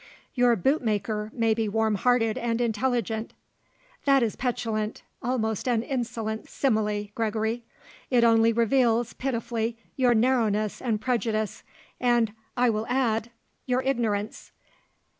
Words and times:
"Your 0.33 0.55
bootmaker 0.55 1.29
may 1.31 1.53
be 1.53 1.69
warm 1.69 1.93
hearted 1.93 2.35
and 2.35 2.59
intelligent." 2.59 3.33
"That 4.05 4.23
is 4.23 4.35
petulant 4.35 5.03
almost 5.21 5.67
an 5.67 5.83
insolent 5.83 6.49
simile, 6.49 7.09
Gregory. 7.13 7.65
It 8.09 8.23
only 8.23 8.51
reveals, 8.51 9.13
pitifully, 9.13 9.77
your 9.95 10.15
narrowness 10.15 10.81
and 10.81 10.99
prejudice 10.99 11.61
and, 11.99 12.33
I 12.57 12.67
will 12.67 12.87
add, 12.89 13.29
your 13.67 13.83
ignorance. 13.83 14.51